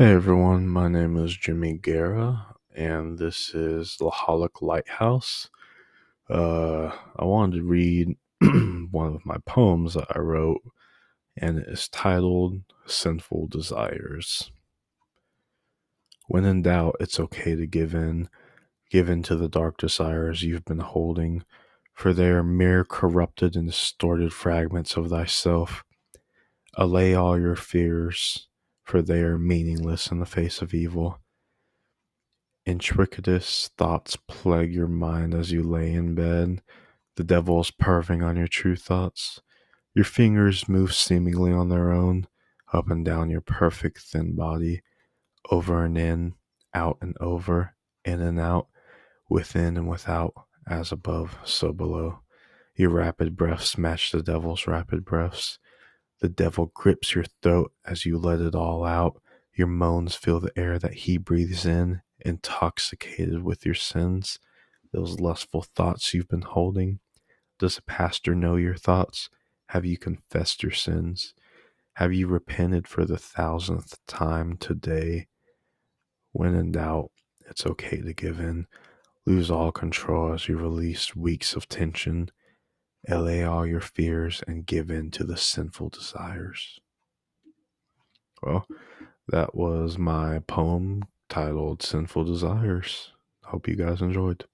[0.00, 5.50] Hey everyone, my name is Jimmy Guerra, and this is Laholic Lighthouse.
[6.30, 8.16] Uh, I wanted to read
[8.92, 10.60] one of my poems that I wrote,
[11.36, 14.52] and it is titled Sinful Desires.
[16.28, 18.28] When in doubt, it's okay to give in,
[18.92, 21.42] give in to the dark desires you've been holding,
[21.92, 25.82] for they are mere corrupted and distorted fragments of thyself.
[26.76, 28.47] Allay all your fears
[28.88, 31.20] for they are meaningless in the face of evil.
[32.64, 36.62] Intricatous thoughts plague your mind as you lay in bed.
[37.16, 39.42] The devil is perving on your true thoughts.
[39.94, 42.28] Your fingers move seemingly on their own,
[42.72, 44.80] up and down your perfect thin body,
[45.50, 46.32] over and in,
[46.72, 47.74] out and over,
[48.06, 48.68] in and out,
[49.28, 50.32] within and without,
[50.66, 52.20] as above, so below.
[52.74, 55.58] Your rapid breaths match the devil's rapid breaths.
[56.20, 59.20] The devil grips your throat as you let it all out.
[59.54, 64.38] Your moans fill the air that he breathes in, intoxicated with your sins,
[64.92, 67.00] those lustful thoughts you've been holding.
[67.58, 69.30] Does a pastor know your thoughts?
[69.68, 71.34] Have you confessed your sins?
[71.94, 75.26] Have you repented for the thousandth time today?
[76.32, 77.10] When in doubt,
[77.48, 78.66] it's okay to give in.
[79.26, 82.30] Lose all control as you release weeks of tension
[83.06, 86.80] allay all your fears and give in to the sinful desires.
[88.42, 88.66] Well,
[89.28, 93.12] that was my poem titled Sinful Desires.
[93.44, 94.44] Hope you guys enjoyed.